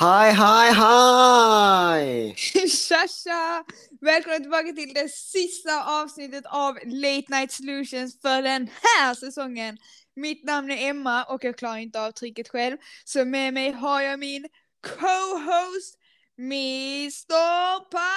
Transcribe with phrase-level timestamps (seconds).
[0.00, 2.34] Hi, hi, hi!
[2.68, 3.64] Tja tja!
[4.00, 9.78] Välkomna tillbaka till det sista avsnittet av Late Night Solutions för den här säsongen.
[10.16, 12.76] Mitt namn är Emma och jag klarar inte av trycket själv.
[13.04, 14.48] Så med mig har jag min
[14.80, 15.98] co-host
[16.38, 18.10] Mr Pascal!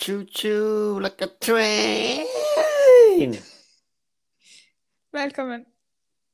[0.00, 2.26] Choo choo like a train!
[5.12, 5.64] Välkommen!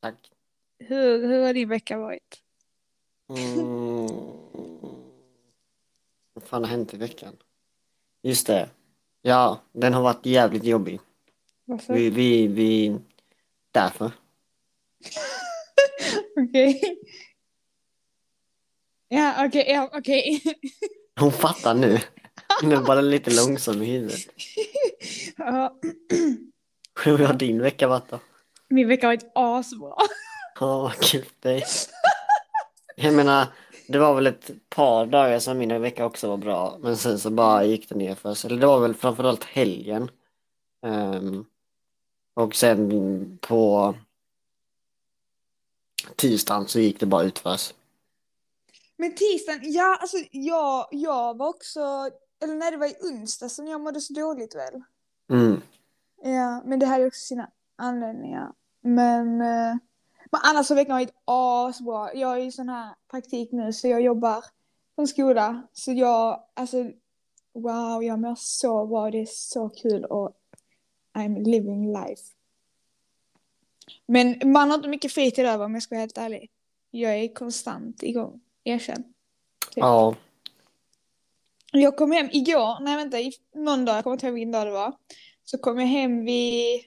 [0.02, 0.37] Tack.
[0.78, 2.42] Hur, hur har din vecka varit?
[3.28, 4.06] Mm.
[6.34, 7.36] Vad fan har hänt i veckan?
[8.22, 8.70] Just det.
[9.22, 11.00] Ja, den har varit jävligt jobbig.
[11.64, 11.94] Varför?
[11.94, 12.98] Vi, vi, vi...
[13.72, 14.10] Därför.
[16.36, 16.98] Okej.
[19.08, 20.42] Ja, okej, ja, okej.
[21.20, 21.98] Hon fattar nu.
[22.62, 24.20] Hon är bara lite långsam i huvudet.
[25.36, 25.78] ja,
[27.04, 28.20] Hur har din vecka varit då?
[28.68, 29.94] min vecka har varit asbra.
[30.60, 31.64] Ja, vad kul för dig.
[32.96, 33.46] Jag menar,
[33.88, 37.30] det var väl ett par dagar som min vecka också var bra, men sen så
[37.30, 38.50] bara gick det ner för sig.
[38.50, 40.10] Eller det var väl framförallt helgen.
[40.86, 41.44] Ehm,
[42.34, 43.94] och sen på
[46.16, 47.74] tisdagen så gick det bara utförs.
[48.96, 51.80] Men tisdagen, ja alltså jag, jag var också,
[52.42, 54.82] eller nej det var i onsdag som jag mådde så dåligt väl.
[55.30, 55.60] Mm.
[56.22, 58.52] Ja, men det hade också sina anledningar.
[58.80, 59.76] Men, eh,
[60.30, 62.14] men annars har veckan varit asbra.
[62.14, 64.44] Jag är i sån här praktik nu så jag jobbar
[64.96, 65.62] på en skola.
[65.72, 66.90] Så jag, alltså
[67.52, 69.10] wow, jag mår så bra.
[69.10, 70.32] Det är så kul och
[71.14, 72.22] I'm living life.
[74.06, 76.50] Men man har inte mycket fritid över om jag ska vara helt ärlig.
[76.90, 79.02] Jag är konstant igång, erkänn.
[79.70, 79.76] Typ.
[79.76, 80.14] Ja,
[81.72, 84.66] Jag kom hem igår, nej vänta, i någon dag, jag kommer inte ihåg vilken dag
[84.66, 84.96] det var.
[85.44, 86.84] Så kom jag hem vid...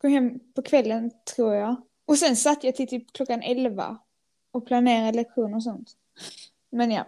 [0.00, 1.76] Kom hem på kvällen tror jag.
[2.06, 3.98] Och sen satt jag till typ klockan 11
[4.52, 5.90] och planerade lektioner och sånt.
[6.70, 7.06] Men ja.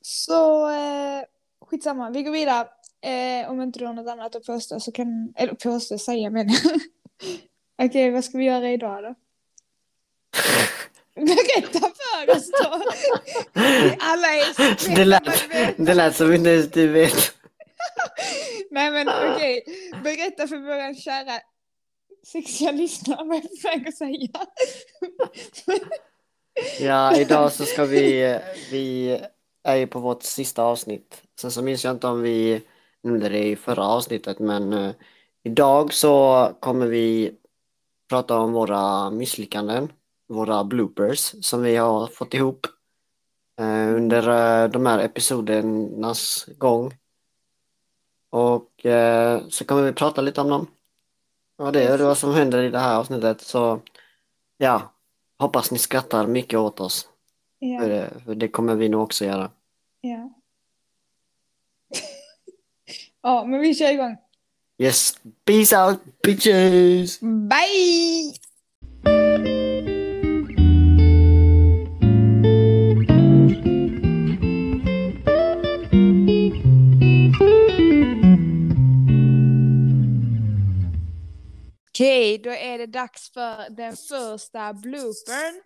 [0.00, 1.22] Så eh,
[1.60, 2.68] skitsamma, vi går vidare.
[3.00, 5.32] Eh, om inte du har något annat att påstå så kan...
[5.36, 6.48] Eller påstå, säga men.
[7.82, 9.14] Okej, vad ska vi göra idag då?
[11.14, 12.82] Berätta för oss då!
[14.00, 15.24] Alla är det lät,
[15.76, 17.34] det lät som inte ens du vet.
[18.70, 19.64] Nej men okej,
[20.04, 21.40] berätta för våra kära
[22.24, 24.28] sexiga lyssnare vad jag är på väg att säga.
[26.80, 28.38] Ja, idag så ska vi,
[28.70, 29.18] vi
[29.64, 31.22] är ju på vårt sista avsnitt.
[31.40, 32.62] Sen så minns jag inte om vi
[33.02, 34.92] nämnde det i förra avsnittet, men uh,
[35.42, 37.34] idag så kommer vi
[38.08, 39.92] prata om våra misslyckanden,
[40.28, 42.66] våra bloopers som vi har fått ihop
[43.60, 46.94] uh, under uh, de här episodernas gång.
[48.30, 48.70] Och
[49.48, 50.66] så kommer vi prata lite om dem.
[51.56, 53.80] Ja, det är vad som händer i det här avsnittet, så
[54.58, 54.92] ja,
[55.38, 57.08] hoppas ni skrattar mycket åt oss.
[57.58, 59.50] För Ja, det, för det kommer vi nog också göra.
[60.00, 60.30] ja.
[63.22, 64.16] ja, men vi kör igång.
[64.78, 67.20] Yes, peace out bitches!
[67.20, 68.34] Bye!
[81.94, 85.62] Okej, då är det dags för den första bloopern.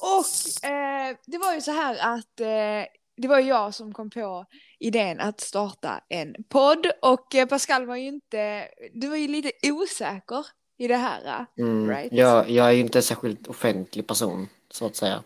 [0.00, 4.46] Och eh, det var ju så här att eh, det var jag som kom på
[4.78, 9.50] idén att starta en podd och eh, Pascal var ju inte, du var ju lite
[9.70, 10.46] osäker
[10.78, 11.26] i det här.
[11.26, 11.64] eh.
[11.64, 11.90] Mm.
[11.90, 12.12] Right.
[12.12, 15.22] Jag, jag är ju inte en särskilt offentlig person, så att säga.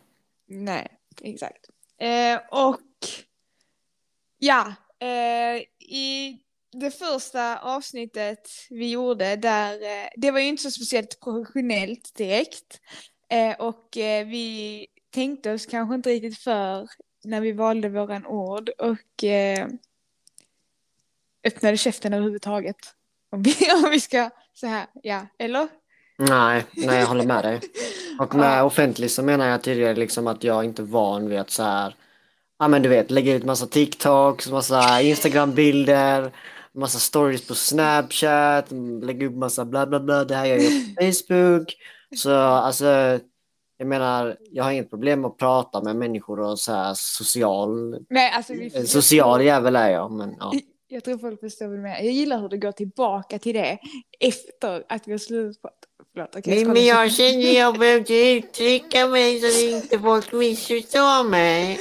[0.46, 0.88] Nej,
[1.22, 1.66] exakt.
[1.98, 2.80] Eh, och
[4.38, 6.38] ja, eh, i
[6.72, 12.80] det första avsnittet vi gjorde där, eh, det var ju inte så speciellt professionellt direkt.
[13.28, 16.88] Eh, och eh, vi tänkte oss kanske inte riktigt för
[17.24, 19.24] när vi valde våran ord och
[21.44, 22.76] öppnade käften överhuvudtaget.
[23.30, 25.68] Om vi, om vi ska så här, ja, eller?
[26.18, 27.60] Nej, nej jag håller med dig.
[28.18, 31.50] Och med offentlig så menar jag tidigare liksom att jag inte är van vid att
[31.50, 31.96] så här,
[32.58, 36.32] ja men du vet, lägga ut massa TikToks, massa Instagram-bilder,
[36.74, 38.66] massa stories på Snapchat,
[39.02, 41.74] lägga upp massa bla bla bla, det här gör jag på Facebook.
[42.16, 43.18] Så alltså,
[43.78, 47.96] jag menar, jag har inget problem med att prata med människor och så här social,
[48.10, 50.52] Nej, alltså vi, social jävel är jag, men ja.
[50.88, 51.96] Jag tror folk förstår vad du menar.
[51.96, 53.78] Jag gillar hur du går tillbaka till det
[54.20, 55.74] efter att vi har slutat.
[56.12, 56.54] Förlåt, okej.
[56.54, 61.78] Nej, men jag känner jag behövde uttrycka mig så att inte folk missförstår mig.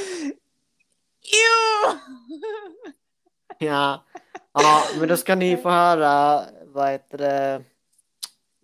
[1.23, 1.97] Jo!
[3.59, 4.03] Ja.
[4.53, 7.63] Ja, men då ska ni få höra, vad heter det,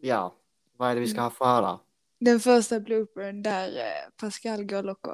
[0.01, 0.35] ja,
[0.77, 1.79] vad är det vi ska få höra?
[2.19, 5.13] Den första bloopern där eh, Pascal går loco.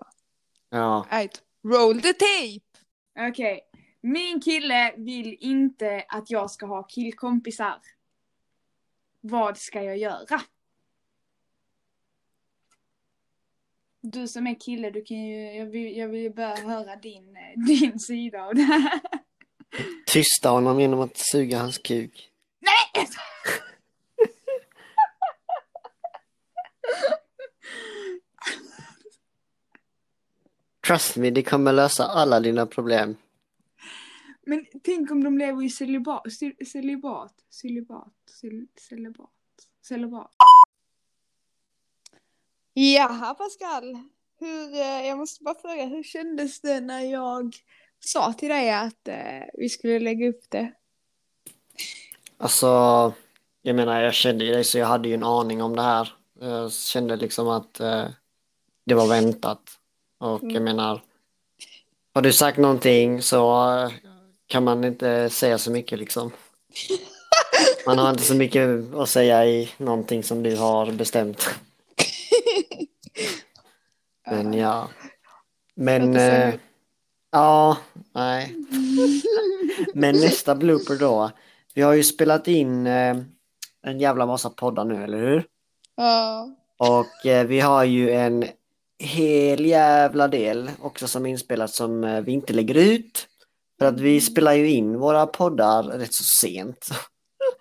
[0.69, 1.05] Ja.
[1.11, 1.41] Right.
[1.63, 3.29] Roll the tape!
[3.29, 3.61] Okej.
[4.01, 7.81] Min kille vill inte att jag ska ha killkompisar.
[9.21, 10.41] Vad ska jag göra?
[14.01, 17.35] Du som är kille, du kan ju, jag vill, jag vill ju bara höra din,
[17.35, 19.01] eh, din sida av det här.
[20.05, 22.29] Tysta honom genom att suga hans kuk.
[22.59, 23.07] Nej!
[30.87, 33.15] Trust me, det kommer lösa alla dina problem.
[34.45, 39.29] Men tänk om de lever i celibat, cel- celibat, celibat, cel- celibat,
[39.81, 40.31] celibat.
[42.73, 43.97] Jaha Pascal,
[44.39, 47.55] hur, eh, jag måste bara fråga, hur kändes det när jag
[48.05, 50.71] sa till dig att eh, vi skulle lägga upp det?
[52.37, 52.67] Alltså,
[53.61, 56.13] jag menar, jag kände ju dig så jag hade ju en aning om det här.
[56.39, 58.05] Jag kände liksom att eh,
[58.85, 59.61] det var väntat.
[60.17, 61.01] Och jag menar,
[62.13, 63.91] har du sagt någonting så eh,
[64.47, 66.31] kan man inte säga så mycket liksom.
[67.85, 71.49] Man har inte så mycket att säga i någonting som du har bestämt.
[74.31, 74.89] Men ja.
[75.75, 76.17] Men
[77.33, 77.77] ja,
[78.13, 78.55] nej.
[79.93, 81.31] Men nästa blooper då.
[81.73, 83.17] Vi har ju spelat in eh,
[83.83, 85.45] en jävla massa poddar nu, eller hur?
[85.95, 86.49] Ja.
[86.77, 88.45] Och eh, vi har ju en
[88.99, 93.27] hel jävla del också som inspelat som eh, vi inte lägger ut.
[93.79, 96.89] För att vi spelar ju in våra poddar rätt så sent.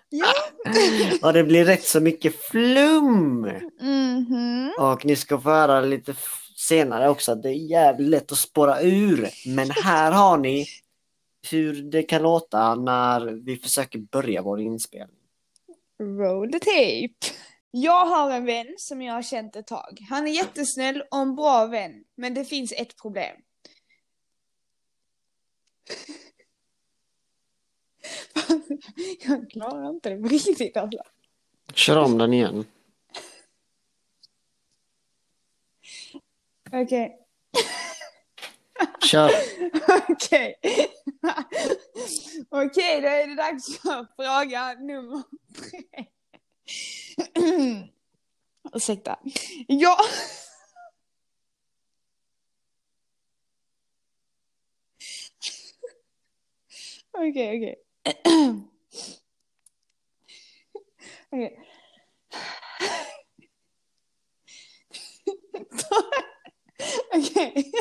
[0.09, 0.33] Ja.
[1.27, 3.41] Och det blir rätt så mycket flum.
[3.81, 4.71] Mhm.
[4.79, 6.13] Och ni ska få höra lite
[6.63, 9.29] senare också att det är jävligt lätt att spåra ur.
[9.45, 10.67] Men här har ni
[11.51, 15.17] hur det kan låta när vi försöker börja vår inspelning.
[15.99, 17.35] Roll the tape.
[17.71, 19.97] Jag har en vän som jag har känt ett tag.
[20.09, 23.35] Han är jättesnäll och en bra vän, men det finns ett problem.
[29.27, 31.03] jag klarar inte det på riktigt alltså.
[31.73, 32.65] Kör om den igen.
[36.73, 37.19] Okej.
[39.11, 39.29] Kör.
[40.09, 40.55] Okej.
[42.49, 45.23] Okej, då är det dags för fråga nummer
[45.55, 46.05] tre.
[48.73, 49.19] Ursäkta.
[49.67, 49.97] Ja.
[57.11, 57.75] Okej, okej.
[61.31, 61.72] Okej.
[67.15, 67.53] Okej.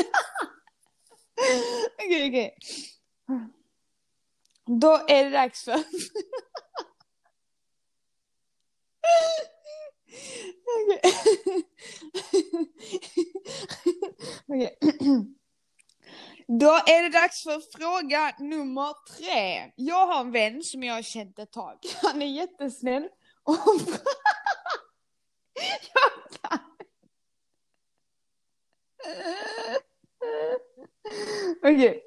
[1.99, 2.57] Okej, okej.
[4.67, 5.85] Då är det dags för...
[14.47, 14.79] Okej.
[16.47, 19.73] Då är det dags för fråga nummer tre.
[19.77, 21.79] Jag har en vän som jag har känt ett tag.
[22.03, 23.09] Han är jättesnäll
[23.43, 23.57] och
[25.95, 26.32] Jag.
[31.63, 32.03] Okej.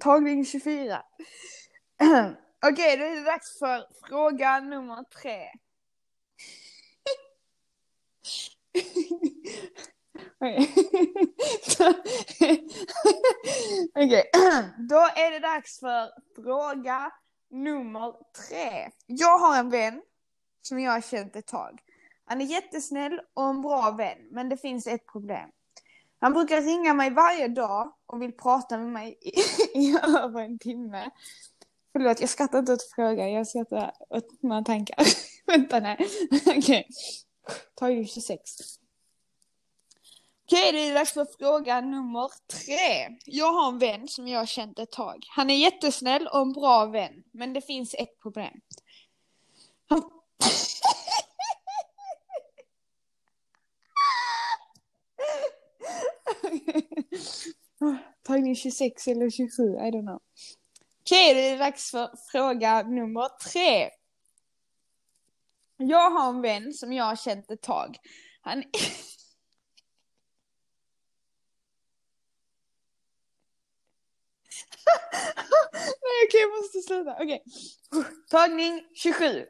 [0.00, 1.02] Tagning 24.
[2.66, 5.50] Okej, då är det dags för fråga nummer tre.
[10.40, 10.74] Okej.
[13.94, 14.30] Okej,
[14.88, 16.08] då är det dags för
[16.42, 17.12] fråga
[17.50, 18.14] nummer
[18.48, 18.90] tre.
[19.06, 20.02] Jag har en vän
[20.62, 21.80] som jag har känt ett tag.
[22.26, 25.50] Han är jättesnäll och en bra vän, men det finns ett problem.
[26.18, 29.32] Han brukar ringa mig varje dag och vill prata med mig i,
[29.78, 31.10] i över en timme.
[31.92, 34.96] Förlåt, jag skrattar inte åt frågan, jag skrattar åt mina tankar.
[35.46, 36.08] Vänta, nej.
[36.46, 36.88] Okej.
[37.74, 38.40] Ta ju 26.
[40.44, 43.16] Okej, det är dags för fråga nummer tre.
[43.24, 45.26] Jag har en vän som jag har känt ett tag.
[45.28, 48.60] Han är jättesnäll och en bra vän, men det finns ett problem.
[49.88, 50.02] Han...
[58.22, 60.20] Tagning 26 eller 27, I don't know.
[61.00, 63.90] Okej, det är dags för fråga nummer tre.
[65.76, 67.96] Jag har en vän som jag har känt ett tag.
[68.40, 68.58] Han...
[75.72, 77.16] Nej, okej, jag måste sluta.
[77.20, 77.42] Okej.
[78.30, 79.24] Tagning 27.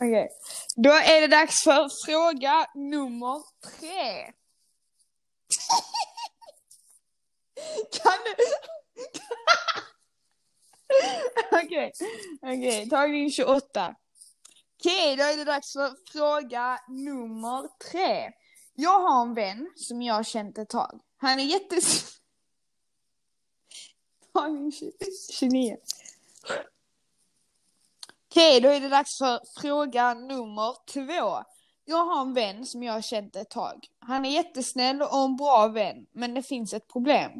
[0.00, 0.28] Okej.
[0.82, 4.32] Då är det dags för fråga nummer tre.
[7.92, 8.34] Kan du...
[11.64, 11.92] Okej,
[12.42, 13.94] okej, tagning 28.
[14.78, 18.32] Okej, då är det dags för fråga nummer tre.
[18.74, 21.00] Jag har en vän som jag har känt ett tag.
[21.16, 22.16] Han är jättes...
[24.32, 24.72] Tagning
[25.32, 25.76] 29.
[28.30, 31.44] Okej, då är det dags för fråga nummer två.
[31.84, 33.86] Jag har en vän som jag har känt ett tag.
[33.98, 37.30] Han är jättesnäll och en bra vän, men det finns ett problem.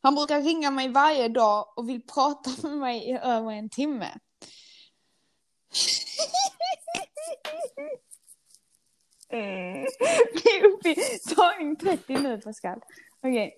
[0.00, 4.08] Han brukar ringa mig varje dag och vill prata med mig i över en timme.
[9.28, 9.82] Mm.
[10.34, 12.80] Vi är uppe i tagning 30 nu Pascal.
[13.22, 13.54] Okej.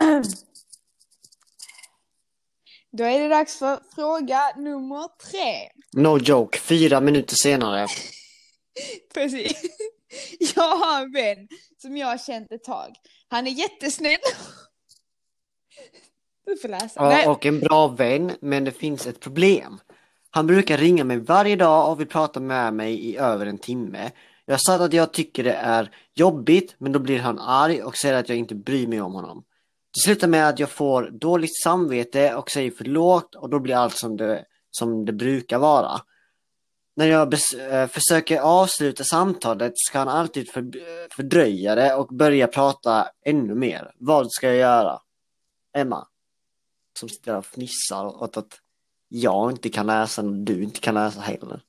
[2.96, 5.68] Då är det dags för fråga nummer tre.
[5.92, 7.86] No joke, fyra minuter senare.
[9.14, 9.62] Precis.
[10.56, 11.48] Jag har en vän
[11.82, 12.94] som jag har känt ett tag.
[13.28, 14.18] Han är jättesnäll.
[16.46, 17.02] Du får läsa.
[17.02, 17.22] Nej.
[17.24, 19.80] Ja, och en bra vän, men det finns ett problem.
[20.30, 24.10] Han brukar ringa mig varje dag och vill prata med mig i över en timme.
[24.44, 28.14] Jag sa att jag tycker det är jobbigt, men då blir han arg och säger
[28.14, 29.44] att jag inte bryr mig om honom.
[29.94, 33.96] Det slutar med att jag får dåligt samvete och säger förlåt och då blir allt
[33.96, 36.00] som det, som det brukar vara.
[36.96, 40.70] När jag bes- eh, försöker avsluta samtalet ska han alltid för,
[41.16, 43.92] fördröja det och börja prata ännu mer.
[43.98, 45.00] Vad ska jag göra?
[45.76, 46.06] Emma,
[46.98, 48.60] som sitter där och fnissar åt att
[49.08, 51.60] jag inte kan läsa och du inte kan läsa heller.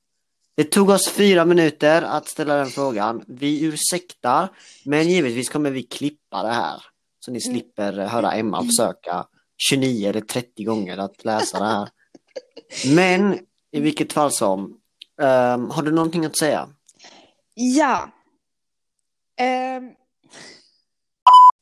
[0.54, 3.24] Det tog oss fyra minuter att ställa den frågan.
[3.26, 4.48] Vi ursäktar,
[4.84, 6.82] men givetvis kommer vi klippa det här.
[7.26, 11.88] Så ni slipper höra Emma försöka 29 eller 30 gånger att läsa det här.
[12.94, 13.38] Men
[13.70, 14.80] i vilket fall som,
[15.22, 16.68] ehm, har du någonting att säga?
[17.54, 18.10] Ja.
[19.36, 19.90] Ehm,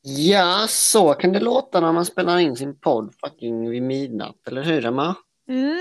[0.02, 4.62] Ja, så kan det låta när man spelar in sin podd fucking vid midnatt, eller
[4.62, 5.14] hur Emma?
[5.48, 5.78] mm.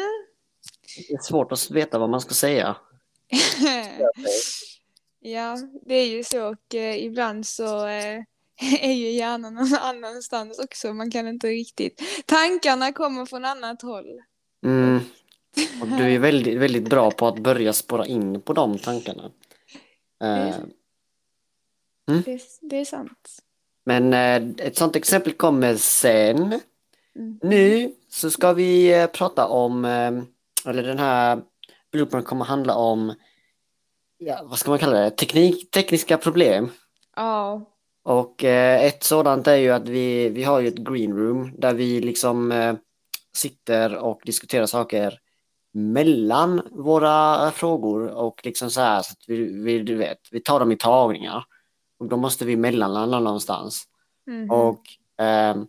[1.07, 2.75] Det är svårt att veta vad man ska säga.
[5.19, 8.23] ja, det är ju så och eh, ibland så eh,
[8.81, 10.93] är ju hjärnan någon annanstans också.
[10.93, 12.01] Man kan inte riktigt.
[12.25, 14.21] Tankarna kommer från annat håll.
[14.65, 14.99] Mm.
[15.81, 19.31] Och du är väldigt, väldigt bra på att börja spåra in på de tankarna.
[20.23, 20.55] Eh,
[22.25, 23.39] Det, det är sant.
[23.85, 26.59] men eh, ett sånt exempel kommer sen.
[27.15, 27.39] Mm.
[27.43, 30.11] Nu så ska vi eh, prata om, eh,
[30.69, 31.41] eller den här
[31.91, 33.15] bloopern kommer handla om,
[34.17, 36.71] ja, vad ska man kalla det, Teknik, tekniska problem.
[37.15, 37.72] Ja.
[38.03, 41.73] Och eh, ett sådant är ju att vi, vi har ju ett green room där
[41.73, 42.75] vi liksom eh,
[43.35, 45.19] sitter och diskuterar saker
[45.73, 50.59] mellan våra frågor och liksom så här så att vi, vi, du vet, vi tar
[50.59, 51.45] dem i tagningar.
[51.99, 53.83] Och då måste vi mellanlanda någonstans.
[54.27, 54.51] Mhm.
[54.51, 54.81] Och
[55.17, 55.67] ehm,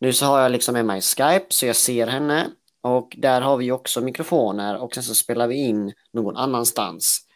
[0.00, 3.56] nu så har jag liksom med mig Skype så jag ser henne och där har
[3.56, 7.26] vi också mikrofoner och sen så spelar vi in någon annanstans.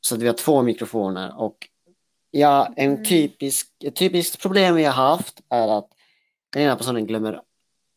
[0.00, 1.56] Så att vi har två mikrofoner och
[2.38, 3.04] ja, en Mm.
[3.04, 5.88] typisk, ett typiskt problem vi har haft är att
[6.50, 7.40] den ena personen glömmer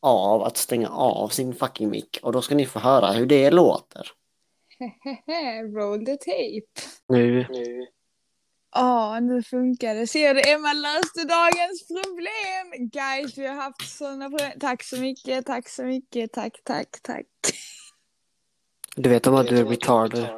[0.02, 3.52] av att stänga av sin fucking mick och då ska ni få höra hur det
[3.52, 4.08] låter.
[5.76, 6.90] Roll the tape.
[7.08, 7.46] Nu.
[8.76, 10.08] Ja, nu funkar det.
[10.08, 12.90] Ser du, Emma löste dagens problem!
[12.90, 14.52] Guys, vi har haft sådana problem.
[14.60, 17.26] Tack så mycket, tack så mycket, tack, tack, tack.
[18.96, 20.30] Du vet om att du är retarded.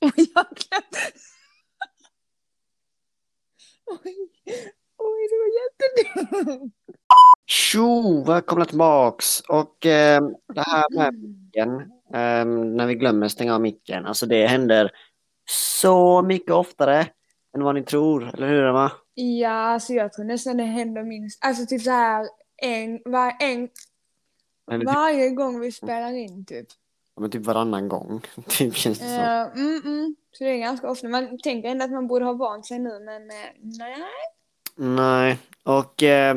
[0.00, 1.12] Oj, jag glömde.
[3.86, 4.16] Oj,
[4.96, 6.74] oj, det var jättedumt.
[7.46, 9.40] Tjo, välkomna tillbaks!
[9.40, 10.22] Och eh,
[10.54, 11.70] det här med micken,
[12.14, 12.44] eh,
[12.76, 14.90] när vi glömmer stänga av micken, alltså det händer
[15.50, 17.06] så mycket oftare
[17.56, 18.92] än vad ni tror, eller hur Emma?
[19.14, 22.26] Ja, alltså jag tror nästan det händer minst, alltså typ så här
[22.56, 23.68] en, var, en,
[24.70, 26.66] Eller typ, varje gång vi spelar in typ.
[27.14, 29.18] ja, men typ varannan gång, typ känns det som.
[29.18, 30.16] Uh, mm, mm.
[30.38, 31.08] Så det är ganska ofta.
[31.08, 34.04] Man tänker ändå att man borde ha vant sig nu, men eh, nej.
[34.76, 36.36] Nej, och eh,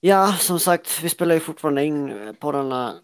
[0.00, 2.94] ja, som sagt, vi spelar ju fortfarande in på denna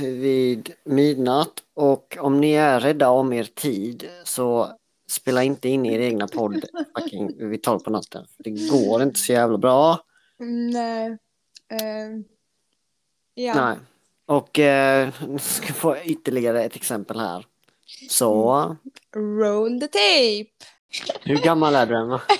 [0.00, 4.68] vid midnatt och om ni är rädda om er tid så
[5.08, 6.64] spela inte in er egna podd
[6.96, 8.26] fucking vid tolv på natten.
[8.38, 9.98] Det går inte så jävla bra.
[10.72, 11.06] Nej.
[11.68, 12.20] Eh,
[13.34, 13.54] ja.
[13.54, 13.76] Nej.
[14.26, 17.46] Och eh, ska få ytterligare ett exempel här.
[18.10, 18.76] Så,
[19.16, 20.50] Roll the tape.
[21.22, 22.20] hur gammal är du Emma?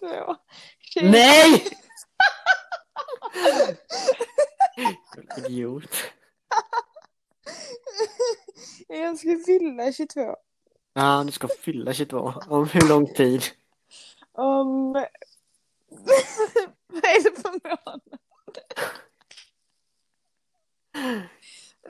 [0.00, 0.36] 22.
[1.02, 1.64] Nej!
[5.46, 5.96] Idiot.
[8.88, 10.36] Jag ska fylla 22.
[10.92, 12.34] Ja, du ska fylla 22.
[12.48, 13.42] Om hur lång tid?
[14.32, 14.92] Om...
[16.86, 18.00] Vad är det för månad?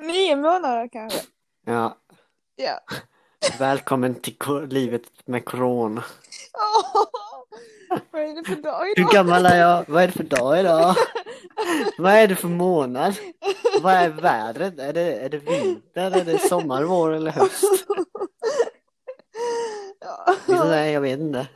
[0.00, 1.21] 9 Tre månader kanske.
[1.64, 1.99] Ja,
[2.56, 2.80] Ja.
[3.58, 4.37] välkommen till
[4.68, 6.04] livet med corona.
[6.54, 7.04] Åh,
[8.11, 9.12] vad är det för dag Hur idag?
[9.12, 9.84] gammal är jag?
[9.88, 10.94] Vad är det för dag idag?
[11.99, 13.14] Vad är det för månad?
[13.82, 14.78] Vad är vädret?
[14.78, 16.11] Är det, är det vinter?
[16.20, 17.64] Är det sommar, vår eller höst?
[20.00, 20.37] Ja.
[20.49, 21.49] Nej, jag vet inte.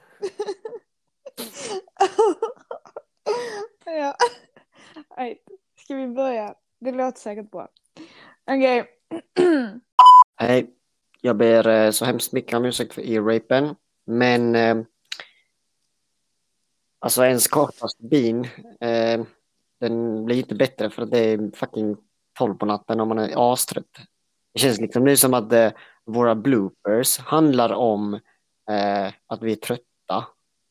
[3.85, 4.17] ja.
[5.85, 6.55] Ska vi börja?
[6.81, 7.69] Det låter säkert bra.
[8.51, 8.87] Okej.
[10.37, 10.71] Hej,
[11.21, 13.75] jag ber eh, så hemskt mycket om ursäkt för ear-rapen,
[14.07, 14.77] men eh,
[16.99, 18.45] alltså ens kortaste bin,
[18.81, 19.25] eh,
[19.81, 21.97] den blir inte bättre för att det är fucking
[22.39, 23.99] 12 på natten om man är astrött.
[24.53, 25.53] Det känns liksom nu som att
[26.05, 28.21] våra bloopers handlar om
[29.27, 30.27] att vi är trötta.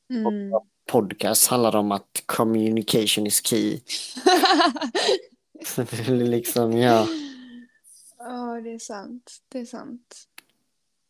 [0.10, 0.52] Mm.
[0.92, 3.80] Podcast handlar om att communication is key.
[6.08, 7.08] Liksom, ja.
[8.18, 9.42] Ja, det är sant.
[9.50, 10.27] Det är sant.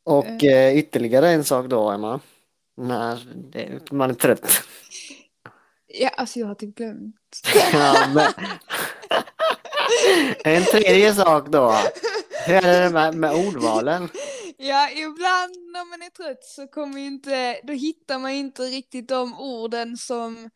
[0.07, 2.19] Och eh, ytterligare en sak då, Emma.
[2.77, 4.63] När det, man är trött.
[5.87, 7.15] Ja, alltså jag har typ glömt.
[7.73, 8.33] Ja, men...
[10.43, 11.75] En tredje sak då.
[12.45, 14.09] Hur är det med, med ordvalen?
[14.57, 19.39] Ja, ibland när man är trött så kommer inte, då hittar man inte riktigt de
[19.39, 20.49] orden som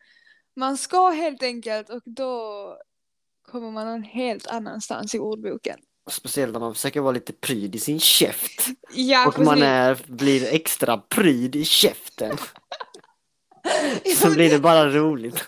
[0.55, 2.65] man ska helt enkelt och då
[3.51, 5.79] kommer man någon helt annanstans i ordboken.
[6.09, 8.65] Speciellt när man försöker vara lite pryd i sin käft.
[8.93, 9.63] Ja, Och man precis.
[9.63, 12.37] är, blir extra pryd i käften.
[14.17, 15.47] Så blir det bara roligt.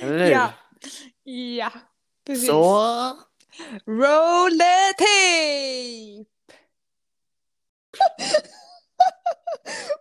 [0.00, 0.30] Eller hur?
[0.30, 0.52] Ja,
[1.32, 1.70] ja,
[2.26, 2.46] precis.
[2.46, 3.16] Så.
[3.86, 6.24] Roll the tape!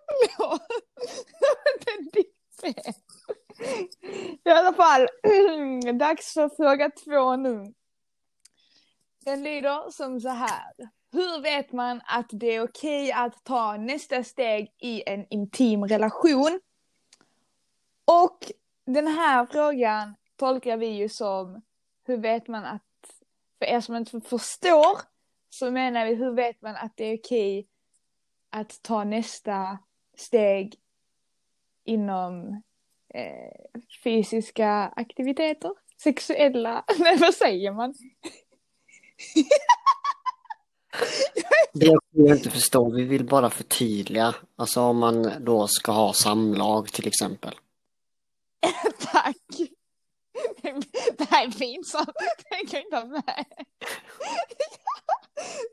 [0.08, 0.62] Förlåt.
[1.86, 2.94] Den dippen.
[4.46, 5.08] I alla fall,
[6.00, 7.74] dags för fråga två nu.
[9.28, 10.74] Den lyder som så här.
[11.12, 16.60] Hur vet man att det är okej att ta nästa steg i en intim relation?
[18.06, 18.52] Och
[18.86, 21.62] den här frågan tolkar vi ju som
[22.06, 22.82] hur vet man att,
[23.60, 24.98] för er som inte förstår,
[25.50, 27.68] så menar vi hur vet man att det är okej
[28.50, 29.78] att ta nästa
[30.18, 30.76] steg
[31.84, 32.62] inom
[33.14, 35.72] eh, fysiska aktiviteter?
[36.04, 37.94] Sexuella, nej vad säger man?
[41.74, 44.36] Det jag inte förstår, vi vill bara förtydliga.
[44.56, 47.56] Alltså om man då ska ha samlag till exempel.
[49.00, 49.38] Tack!
[51.18, 52.12] Det här är pinsamt,
[52.50, 53.46] det kan jag inte ha med.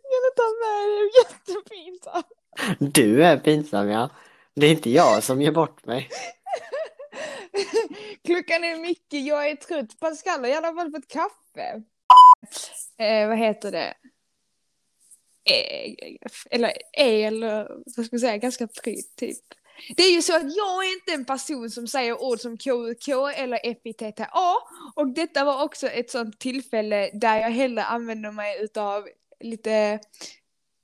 [0.02, 2.26] Jag kan inte ha med det är jättepinsamt.
[2.94, 4.10] Du är pinsam ja.
[4.54, 6.08] Det är inte jag som ger bort mig.
[8.24, 10.00] Klockan är mycket, jag är trött.
[10.00, 11.82] Pascal har i alla fall fått kaffe.
[12.98, 13.94] Eh, vad heter det?
[15.50, 15.94] Eh,
[16.50, 17.40] eller el,
[17.96, 19.44] vad ska man säga, ganska pryd typ.
[19.96, 23.08] Det är ju så att jag är inte en person som säger ord som KUK
[23.36, 24.28] eller FITTA
[24.94, 29.08] och detta var också ett sånt tillfälle där jag hellre använder mig utav
[29.40, 30.00] lite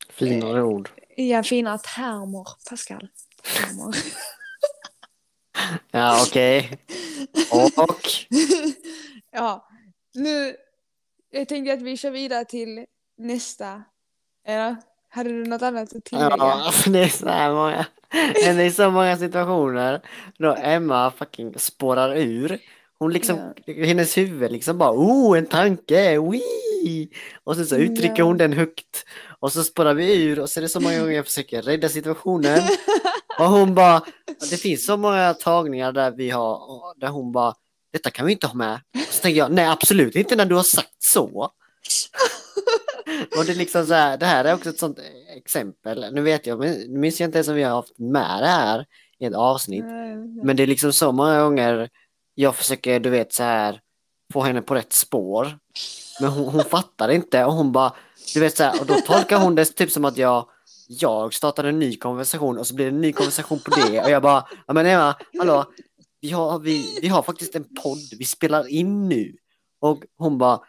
[0.09, 0.91] Finare ord.
[1.17, 3.09] ja, fina termer, Pascal.
[3.43, 3.97] Termer.
[5.91, 6.79] Ja okej.
[7.53, 8.11] Och
[9.31, 9.69] ja,
[10.15, 10.57] nu
[11.31, 12.87] jag tänkte att vi kör vidare till
[13.19, 13.83] nästa.
[14.47, 14.77] Eller
[15.09, 16.37] hade du något annat att tillägga?
[16.39, 17.87] ja, alltså det är så här många.
[18.35, 20.01] Det är så många situationer
[20.39, 22.59] då Emma fucking spårar ur.
[22.99, 27.09] Hon liksom, hennes huvud liksom bara oh en tanke, wee!
[27.45, 28.25] Och sen så uttrycker Ja.
[28.25, 29.05] hon den högt.
[29.41, 31.89] Och så spårar vi ur och så är det så många gånger jag försöker rädda
[31.89, 32.61] situationen.
[33.39, 34.03] Och hon bara,
[34.51, 36.61] det finns så många tagningar där vi har,
[37.01, 37.55] där hon bara,
[37.93, 38.81] detta kan vi inte ha med.
[39.11, 41.51] Så tänker jag, nej absolut inte när du har sagt så.
[43.37, 44.99] Och det är liksom så här, det här är också ett sånt
[45.37, 46.07] exempel.
[46.13, 48.87] Nu vet jag, nu minns jag inte ens om vi har haft med det här
[49.19, 49.85] i ett avsnitt.
[50.43, 51.89] Men det är liksom så många gånger
[52.35, 53.81] jag försöker, du vet så här,
[54.33, 55.59] få henne på rätt spår.
[56.21, 57.93] Men hon, hon fattar inte och hon bara,
[58.35, 60.47] du vet så här, och då tolkar hon det typ som att jag,
[60.89, 64.11] jag startade en ny konversation och så blir det en ny konversation på det och
[64.11, 65.65] jag bara, ja men Emma, hallå,
[66.21, 69.37] vi har, vi, vi har faktiskt en podd, vi spelar in nu.
[69.81, 70.61] Och hon bara,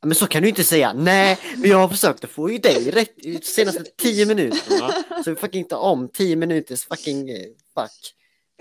[0.00, 2.90] "Ja, men så kan du inte säga, nej, jag har försökt att få ju dig
[2.90, 4.92] rätt de senaste tio minuterna.
[5.24, 8.14] Så vi fucking ta om tio minuters fucking eh, fuck.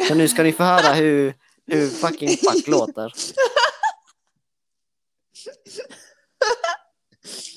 [0.07, 1.33] Så nu ska ni få höra hur,
[1.67, 3.13] hur fucking fuck låter.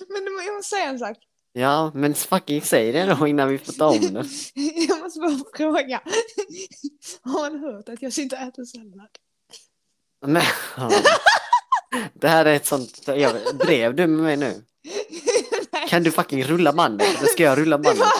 [0.08, 1.16] Men jag måste säga en sak.
[1.56, 4.24] Ja, men fucking säg det då innan vi får ta om det.
[4.88, 6.00] Jag måste bara fråga.
[7.22, 9.08] Har man hört att jag sitter och äter sallad?
[10.76, 10.90] Ja.
[12.14, 14.64] Det här är ett sånt, jag, drev du med mig nu?
[15.72, 17.18] Nej, Kan du fucking rulla bandet?
[17.18, 18.00] Eller ska jag rulla det bandet?
[18.00, 18.12] var,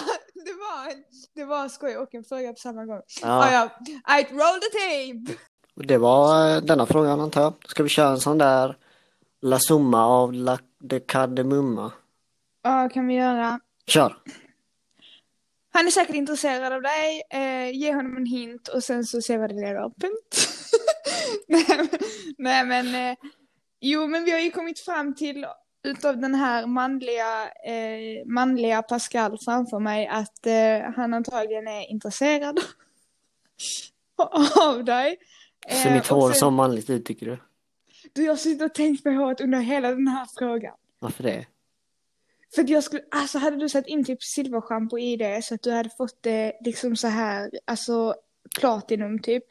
[0.45, 0.93] det var,
[1.35, 3.01] det var skoj och en fråga på samma gång.
[3.21, 3.51] Ja.
[3.51, 3.69] Ja,
[4.05, 4.19] ja.
[4.19, 5.39] I roll the tape!
[5.75, 7.53] det var eh, denna frågan antar jag.
[7.67, 8.77] Ska vi köra en sån där
[9.41, 11.91] La Summa av La de Kardemumma?
[12.65, 13.59] Ja, kan vi göra.
[13.87, 14.15] Kör!
[15.73, 17.21] Han är säkert intresserad av dig.
[17.29, 19.81] Eh, ge honom en hint och sen så ser vi vad det leder.
[19.81, 20.49] Punkt.
[22.37, 23.17] nej, men- eh,
[23.81, 25.45] jo men vi har ju kommit fram till
[25.83, 32.59] utav den här manliga, eh, manliga Pascal framför mig att eh, han antagligen är intresserad
[34.61, 35.17] av dig.
[35.69, 37.37] Ser Eh, mitt hår sen- så manligt ut tycker du?
[38.13, 40.75] Du, jag har suttit och tänkt på håret under hela den här frågan.
[40.99, 41.45] Varför det?
[42.55, 45.63] För att jag skulle, alltså hade du satt in typ silverschampo i det så att
[45.63, 48.15] du hade fått det liksom så här, alltså
[48.59, 49.43] platinum typ.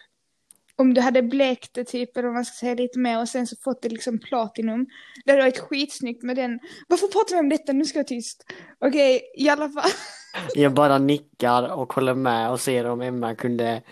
[0.77, 3.47] Om du hade blekt det typ, eller om man ska säga lite mer och sen
[3.47, 4.87] så fått det liksom platinum.
[5.25, 6.61] Det hade varit skitsnyggt med den.
[6.89, 7.73] Varför pratar vi om detta?
[7.73, 8.45] Nu ska jag vara tyst.
[8.79, 9.91] Okej, i alla fall.
[10.55, 13.83] Jag bara nickar och håller med och ser om Emma kunde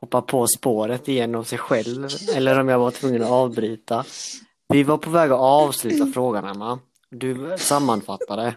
[0.00, 4.04] hoppa på spåret igenom sig själv eller om jag var tvungen att avbryta.
[4.68, 6.78] Vi var på väg att avsluta frågan Emma.
[7.16, 8.56] Du sammanfattade.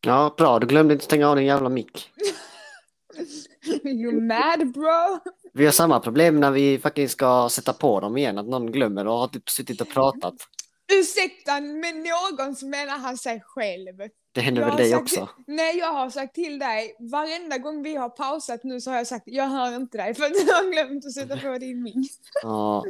[0.00, 0.58] Ja, bra.
[0.58, 2.10] Du glömde inte stänga av din jävla mick.
[3.84, 5.18] You mad bro?
[5.52, 9.06] Vi har samma problem när vi faktiskt ska sätta på dem igen, att någon glömmer
[9.06, 10.34] och har typ suttit och pratat.
[10.92, 14.08] Ursäkta, men någon så menar han sig själv.
[14.32, 15.28] Det händer Jag väl dig också?
[15.46, 19.06] Nej, jag har sagt till dig, varenda gång vi har pausat nu så har jag
[19.06, 22.10] sagt jag hör inte dig för att du har glömt att sätta på din mick.
[22.42, 22.84] Ja,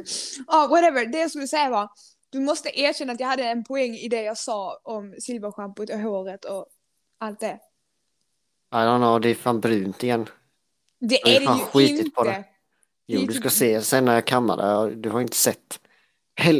[0.47, 1.05] Ja, whatever.
[1.05, 1.89] Det jag skulle säga var,
[2.33, 5.99] du måste erkänna att jag hade en poäng i det jag sa om silverschampot och
[5.99, 6.65] håret och
[7.17, 7.59] allt det.
[8.71, 10.29] I don't know, det är fan brunt igen.
[10.99, 12.11] Det Jag är det ju skitit inte.
[12.15, 12.43] på det.
[13.07, 14.57] Jo, Det du typ- ska se sen när jag kammar
[14.89, 14.95] det.
[14.95, 15.79] Du har inte sett.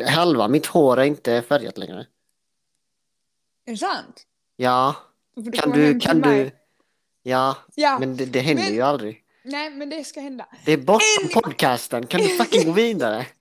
[0.10, 2.08] Halva mitt hår är inte färgat längre.
[3.66, 4.24] Är det sant?
[4.56, 4.96] Ja,
[5.54, 6.52] kan du, kan du?
[7.24, 9.24] Ja, Ja, men det, det händer Men- ju aldrig.
[9.44, 10.46] nej men det ska hända.
[10.66, 13.26] Det är bortom En- podcasten, kan du fucking gå vidare?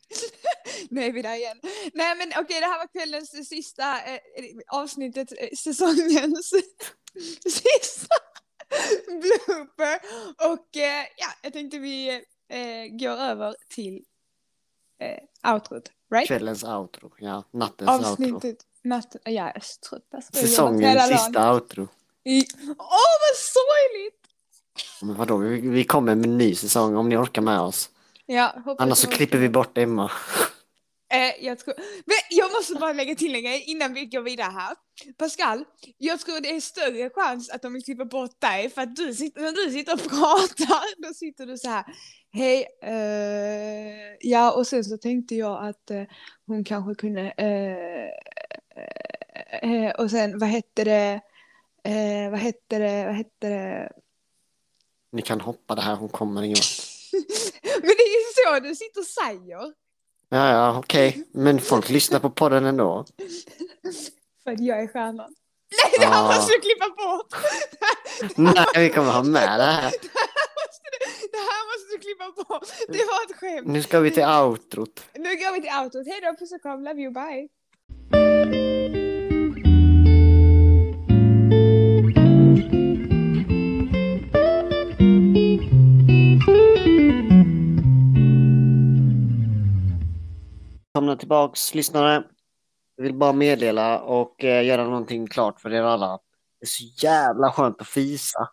[0.94, 1.60] Nu är vi där igen.
[1.94, 4.20] Nej men okej, det här var kvällens sista eh,
[4.68, 6.50] avsnittet, eh, säsongens
[7.44, 8.14] sista
[9.06, 9.98] blooper.
[10.52, 12.08] Och eh, ja, jag tänkte vi
[12.48, 14.04] eh, går över till
[15.00, 16.28] eh, outrot, right?
[16.28, 18.12] Kvällens outro, ja, nattens outro.
[18.12, 20.14] Avsnittet, natt, jag är så trött.
[20.14, 20.32] alltså.
[20.32, 21.18] Säsongens hela dagen.
[21.18, 21.82] sista outro.
[21.82, 24.22] Åh vad sorgligt!
[25.02, 27.90] Men vadå, vi, vi kommer med en ny säsong om ni orkar med oss.
[28.26, 30.10] Ja, Annars så klipper vi bort Emma.
[31.12, 31.74] Eh, jag, tror...
[32.30, 34.76] Jag måste bara lägga till en grej innan vi går vidare här.
[35.18, 35.64] Pascal,
[35.98, 39.14] jag tror det är större chans att de vill klippa bort dig för att du
[39.14, 41.84] sitter, när du sitter och pratar, då sitter du så här.
[42.32, 46.02] Hej, eh, ja och sen så tänkte jag att eh,
[46.46, 48.08] hon kanske kunde, eh,
[49.70, 51.20] eh, och sen vad hette det,
[51.84, 53.92] eh, vad hette det, vad hette det,
[55.12, 56.56] Ni kan hoppa det här, hon kommer ingen
[57.82, 59.81] men det är ju så du sitter och säger.
[60.32, 61.24] Ja, ja, okej.
[61.34, 63.04] Men folk lyssnar på podden ändå.
[64.44, 65.16] För att jag är stjärnan.
[65.84, 66.26] Nej, det här Ah.
[66.26, 67.34] måste du klippa bort!
[68.56, 69.90] Nej, vi kommer ha med det här.
[69.90, 72.68] Det här måste du, det här måste du klippa bort.
[72.88, 73.66] Det var ett skämt.
[73.68, 75.04] Nu ska vi till outrot.
[75.14, 76.06] Nu går vi till outrot.
[76.06, 77.48] Hej då, puss och kram, love you, bye.
[91.02, 92.24] Välkomna tillbaks lyssnare.
[92.96, 96.18] Jag vill bara meddela och eh, göra någonting klart för er alla.
[96.60, 98.48] Det är så jävla skönt att fisa.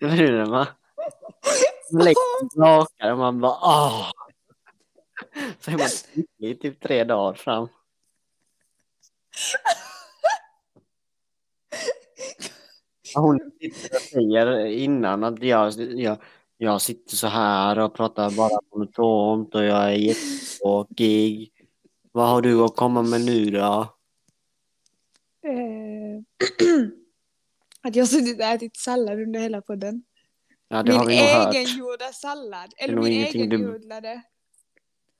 [0.00, 0.66] Eller hur det Man
[1.92, 4.10] lägger rakare och man bara åh.
[5.60, 7.68] Så är man lycklig i typ tre dagar fram.
[13.14, 16.18] Hon sitter och säger innan att jag, jag,
[16.62, 21.52] jag sitter så här och pratar bara monotont och jag är jättetråkig.
[22.12, 23.96] Vad har du att komma med nu då?
[25.44, 26.22] Eh,
[27.82, 30.02] att jag har suttit och ätit sallad under hela podden.
[30.68, 31.54] Ja, det min har vi nog hört.
[31.54, 32.74] egengjorda sallad.
[32.76, 34.22] Eller min ingenting du- egenodlade.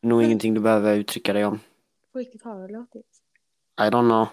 [0.03, 1.61] Nog ingenting du behöver uttrycka dig om.
[2.13, 3.07] På riktigt har det låtit.
[3.81, 4.27] I don't know.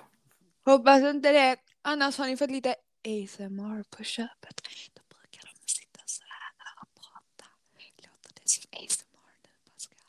[0.66, 1.56] Hoppas inte det.
[1.82, 2.76] Annars har ni fått lite
[3.08, 4.62] ASMR på köpet.
[4.94, 7.46] Då brukar de sitta så här och prata.
[7.98, 10.08] Låter det som ASMR nu, Pascal?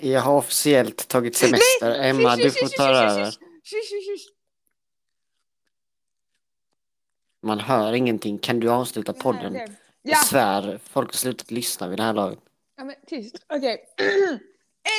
[0.00, 2.00] Jag har officiellt tagit semester.
[2.00, 3.34] Emma, du får ta över.
[7.42, 8.38] Man hör ingenting.
[8.38, 9.52] Kan du avsluta podden?
[9.52, 9.66] Nej.
[10.02, 12.38] Ja, Jag svär, folk har slutat lyssna vid det här laget.
[12.76, 13.44] ja men tyst.
[13.48, 13.84] Okej.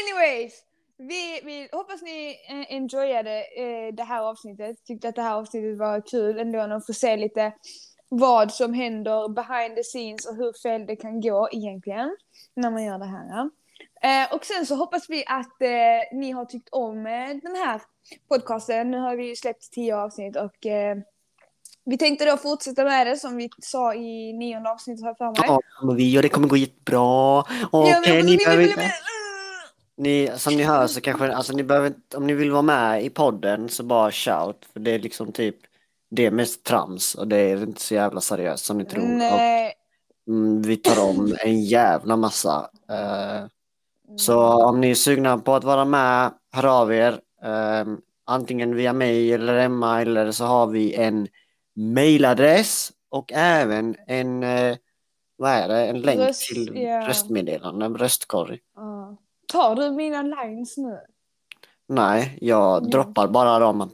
[0.04, 0.64] Anyways.
[0.98, 4.86] Vi, vi hoppas ni eh, enjoyade eh, det här avsnittet.
[4.86, 7.54] Tyckte att det här avsnittet var kul ändå att få se lite
[8.18, 12.16] vad som händer behind the scenes och hur fel det kan gå egentligen
[12.54, 13.50] när man gör det här.
[14.02, 17.82] Eh, och sen så hoppas vi att eh, ni har tyckt om eh, den här
[18.30, 18.92] podcasten.
[18.92, 20.98] Nu har vi ju släppt tio avsnitt och eh,
[21.86, 25.36] vi tänkte då fortsätta med det som vi sa i nionde avsnittet här för mig.
[25.48, 26.98] Ja, kommer vi och det kommer gå jättebra.
[26.98, 28.92] Ja, Okej, men ni ni behöver inte...
[29.96, 33.10] Ni, som ni hör så kanske, alltså ni behöver om ni vill vara med i
[33.10, 34.66] podden så bara shout.
[34.74, 35.56] För det är liksom typ,
[36.16, 39.04] det är mest trams och det är inte så jävla seriöst som ni tror.
[39.04, 39.74] Och, Nej.
[40.28, 42.70] mm, vi tar om en jävla massa.
[42.90, 43.46] Eh,
[44.18, 47.20] så om ni är sugna på att vara med, hör av er.
[47.44, 47.94] Eh,
[48.26, 51.28] antingen via mig eller Emma eller så har vi en
[51.76, 54.76] mailadress och även en, eh,
[55.38, 57.08] vad är det, en länk Röst- till ja.
[57.08, 58.60] röstmeddelande, en röstkorg.
[58.76, 59.18] Ja.
[59.48, 60.98] Tar du mina lines nu?
[61.88, 62.90] Nej, jag Ja.
[62.90, 63.90] droppar bara dem.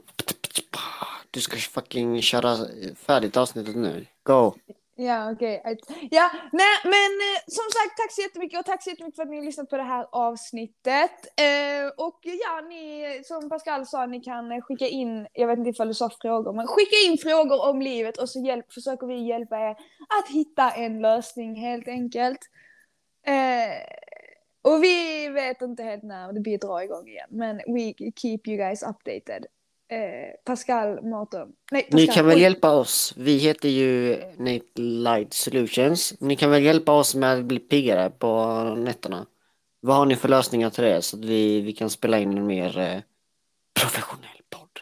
[1.30, 2.56] Du ska fucking köra
[2.96, 4.06] färdigt avsnittet nu.
[4.22, 4.54] Go!
[5.00, 5.62] Ja, okej.
[6.10, 9.30] Ja, nej, men eh, som sagt, tack så jättemycket och tack så jättemycket för att
[9.30, 11.40] ni har lyssnat på det här avsnittet.
[11.40, 15.70] Eh, och ja, ni, som Pascal sa, ni kan eh, skicka in, jag vet inte
[15.70, 19.28] ifall du sa frågor, men skicka in frågor om livet och så hjälp, försöker vi
[19.28, 19.70] hjälpa er
[20.20, 22.40] att hitta en lösning helt enkelt.
[23.26, 23.82] Eh,
[24.62, 28.56] och vi vet inte helt när det blir dra igång igen, men we keep you
[28.56, 29.46] guys updated.
[29.90, 31.48] Eh, Pascal Mårten.
[31.70, 32.00] Nej, Pascal.
[32.00, 33.14] Ni kan väl hjälpa oss.
[33.16, 36.14] Vi heter ju Nate Light Solutions.
[36.20, 39.26] Ni kan väl hjälpa oss med att bli piggare på nätterna.
[39.80, 42.46] Vad har ni för lösningar till det så att vi, vi kan spela in en
[42.46, 43.00] mer eh,
[43.80, 44.80] professionell podd?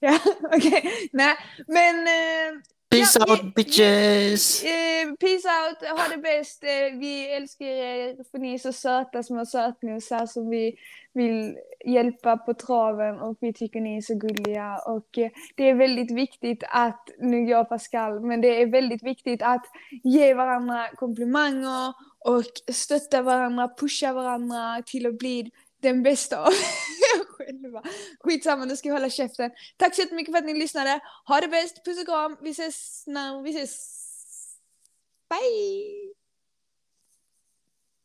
[0.00, 0.18] Ja,
[0.52, 1.08] okej.
[1.12, 2.06] Nej, men...
[2.06, 2.62] Eh,
[3.02, 4.64] Peace Ja, out vi- bitches!
[4.64, 6.64] eh, peace out, ha det bäst.
[6.64, 10.76] Eh, vi älskar er för ni är så söta små sötnosar som vi
[11.14, 14.78] vill hjälpa på traven och vi tycker ni är så gulliga.
[14.86, 19.42] Och eh, det är väldigt viktigt att, nu jag Pascal, men det är väldigt viktigt
[19.42, 19.64] att
[20.04, 21.88] ge varandra komplimanger
[22.24, 25.50] och stötta varandra, pusha varandra till att bli
[25.82, 26.52] den bästa av
[27.44, 27.82] själva.
[28.20, 29.50] Skitsamma, nu ska jag hålla käften.
[29.76, 31.00] Tack så jättemycket för att ni lyssnade.
[31.26, 32.36] Ha det bäst, puss och kram.
[32.40, 34.02] Vi ses när vi ses.
[35.28, 36.12] Bye!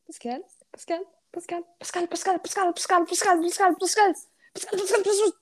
[0.08, 4.13] Pascal, Pascal, Pascal, Pascal, Pascal, Pascal, Pascal, Pascal, Pascal, Pascal,
[4.54, 5.34] Pascal, Pascal,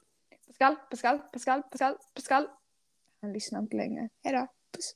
[0.47, 2.47] Pascal, Pascal, Pascal, Pascal, Pascal, Pascal.
[3.21, 4.09] Han lyssnar inte längre.
[4.23, 4.95] Hejdå, puss.